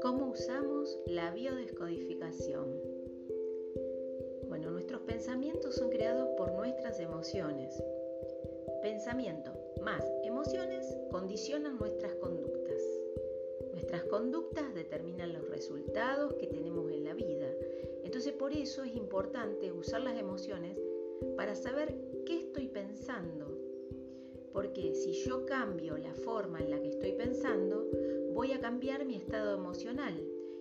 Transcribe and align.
¿Cómo 0.00 0.30
usamos 0.30 0.98
la 1.06 1.30
biodescodificación? 1.32 2.80
Bueno, 4.48 4.70
nuestros 4.70 5.02
pensamientos 5.02 5.74
son 5.74 5.90
creados 5.90 6.30
por 6.38 6.52
nuestras 6.52 6.98
emociones. 7.00 7.82
Pensamiento 8.80 9.52
más 9.82 10.02
emociones 10.24 10.96
condicionan 11.10 11.76
nuestras 11.78 12.14
conductas. 12.14 12.80
Nuestras 13.72 14.04
conductas 14.04 14.72
determinan 14.74 15.34
los 15.34 15.46
resultados 15.50 16.32
que 16.34 16.46
tenemos 16.46 16.90
en 16.90 17.04
la 17.04 17.12
vida. 17.12 17.50
Entonces 18.02 18.32
por 18.32 18.52
eso 18.54 18.82
es 18.82 18.96
importante 18.96 19.72
usar 19.72 20.00
las 20.00 20.18
emociones 20.18 20.78
para 21.36 21.54
saber 21.54 21.94
qué 22.24 22.38
estoy. 22.38 22.56
Porque 24.56 24.94
si 24.94 25.12
yo 25.12 25.44
cambio 25.44 25.98
la 25.98 26.14
forma 26.14 26.60
en 26.60 26.70
la 26.70 26.80
que 26.80 26.88
estoy 26.88 27.12
pensando, 27.12 27.90
voy 28.32 28.52
a 28.52 28.58
cambiar 28.58 29.04
mi 29.04 29.16
estado 29.16 29.54
emocional 29.54 30.14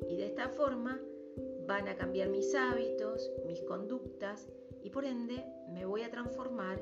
y 0.10 0.18
de 0.18 0.26
esta 0.26 0.50
forma 0.50 1.02
van 1.66 1.88
a 1.88 1.96
cambiar 1.96 2.28
mis 2.28 2.54
hábitos, 2.56 3.32
mis 3.48 3.62
conductas 3.62 4.50
y 4.84 4.90
por 4.90 5.06
ende 5.06 5.46
me 5.70 5.86
voy 5.86 6.02
a 6.02 6.12
transformar 6.12 6.78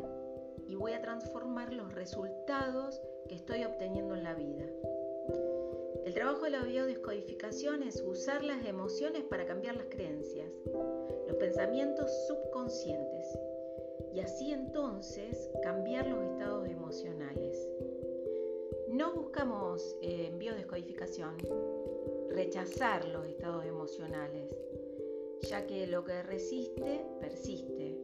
y 0.68 0.74
voy 0.74 0.94
a 0.94 1.04
transformar 1.04 1.72
los 1.72 1.94
resultados 1.94 3.00
que 3.30 3.36
estoy 3.36 3.64
obteniendo 3.64 4.16
en 4.16 4.24
la 4.24 4.34
vida. 4.34 4.66
El 6.06 6.16
trabajo 6.16 6.46
de 6.46 6.50
la 6.50 6.64
biodescodificación 6.64 7.84
es 7.84 8.02
usar 8.02 8.44
las 8.44 8.66
emociones 8.66 9.24
para 9.26 9.46
cambiar 9.46 9.76
las 9.76 9.86
creencias, 9.86 10.50
los 11.28 11.38
pensamientos 11.38 12.10
subconscientes 12.26 13.38
y 14.14 14.20
así 14.20 14.52
entonces 14.52 15.50
cambiar 15.64 16.08
los 16.08 16.24
estados 16.24 16.68
emocionales. 16.68 17.70
No 18.90 19.14
buscamos 19.14 19.96
eh, 20.02 20.28
en 20.28 20.38
biodescodificación 20.38 21.36
rechazar 22.30 23.08
los 23.08 23.26
estados 23.28 23.66
emocionales, 23.66 24.56
ya 25.50 25.66
que 25.66 25.88
lo 25.88 26.04
que 26.04 26.24
resiste 26.24 27.06
persiste. 27.20 27.98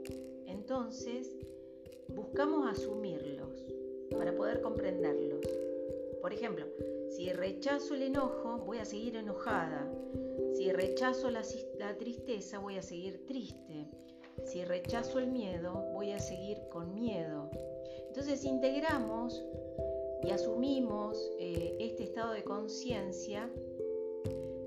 Entonces, 0.45 1.35
buscamos 2.07 2.67
asumirlos 2.67 3.65
para 4.11 4.35
poder 4.35 4.61
comprenderlos. 4.61 5.45
Por 6.21 6.33
ejemplo, 6.33 6.65
si 7.09 7.31
rechazo 7.33 7.95
el 7.95 8.03
enojo, 8.03 8.59
voy 8.59 8.77
a 8.77 8.85
seguir 8.85 9.15
enojada. 9.15 9.91
Si 10.53 10.71
rechazo 10.71 11.29
la, 11.29 11.43
tristeza, 11.97 12.59
voy 12.59 12.77
a 12.77 12.81
seguir 12.81 13.25
triste. 13.25 13.87
Si 14.45 14.63
rechazo 14.65 15.19
el 15.19 15.27
miedo, 15.27 15.85
voy 15.93 16.11
a 16.11 16.19
seguir 16.19 16.57
con 16.69 16.93
miedo. 16.93 17.49
Entonces 18.07 18.43
integramos 18.43 19.43
y 20.23 20.31
asumimos 20.31 21.31
eh, 21.39 21.75
este 21.79 22.03
estado 22.03 22.33
de 22.33 22.43
conciencia 22.43 23.49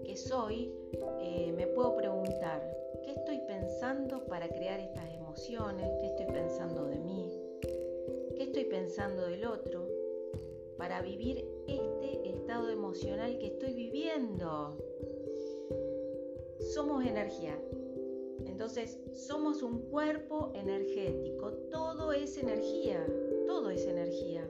que 0.05 0.17
soy, 0.17 0.73
eh, 1.21 1.53
me 1.57 1.67
puedo 1.69 1.97
preguntar, 1.97 2.63
¿qué 3.05 3.13
estoy 3.13 3.39
pensando 3.47 4.25
para 4.27 4.49
crear 4.49 4.81
estas 4.81 5.13
emociones? 5.15 5.91
¿Qué 6.01 6.07
estoy 6.07 6.27
pensando 6.27 6.87
de 6.87 6.99
mí? 6.99 7.33
¿Qué 8.37 8.45
estoy 8.45 8.65
pensando 8.65 9.27
del 9.27 9.45
otro? 9.45 9.89
Para 10.77 11.03
vivir 11.03 11.45
este 11.67 12.29
estado 12.29 12.69
emocional 12.71 13.39
que 13.39 13.47
estoy 13.47 13.75
viviendo. 13.75 14.77
Somos 16.75 17.05
energía. 17.05 17.59
Entonces, 18.47 18.99
somos 19.15 19.63
un 19.63 19.83
cuerpo 19.91 20.53
energético. 20.55 21.53
Todo 21.71 22.13
es 22.13 22.37
energía. 22.37 23.07
Todo 23.47 23.71
es 23.71 23.87
energía. 23.87 24.49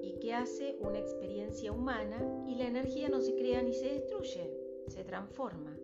Y 0.00 0.18
que 0.20 0.34
hace 0.34 0.76
una 0.80 0.98
experiencia 0.98 1.72
humana 1.72 2.44
y 2.46 2.54
la 2.56 2.66
energía 2.66 3.08
no 3.08 3.20
se 3.20 3.34
crea 3.34 3.62
ni 3.62 3.72
se 3.72 3.94
destruye, 3.94 4.54
se 4.88 5.04
transforma. 5.04 5.76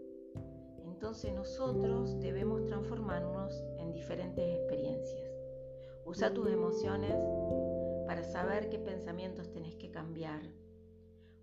Entonces 0.84 1.34
nosotros 1.34 2.18
debemos 2.20 2.64
transformarnos 2.64 3.62
en 3.78 3.92
diferentes 3.92 4.56
experiencias. 4.56 5.30
Usa 6.04 6.32
tus 6.32 6.48
emociones 6.48 7.14
para 8.06 8.22
saber 8.22 8.70
qué 8.70 8.78
pensamientos 8.78 9.50
tenés 9.50 9.76
que 9.76 9.90
cambiar. 9.90 10.40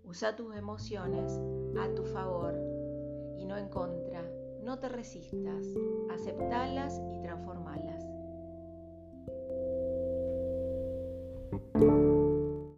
Usa 0.02 0.34
tus 0.34 0.56
emociones 0.56 1.32
a 1.78 1.94
tu 1.94 2.04
favor 2.04 2.73
resistas, 4.88 5.66
aceptalas 6.10 7.00
y 7.12 7.22
transformalas. 7.22 8.13